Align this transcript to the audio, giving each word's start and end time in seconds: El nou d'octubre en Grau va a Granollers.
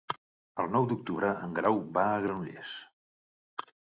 El 0.63 0.71
nou 0.75 0.87
d'octubre 0.91 1.29
en 1.49 1.53
Grau 1.59 1.77
va 1.99 2.07
a 2.15 2.23
Granollers. 2.25 2.75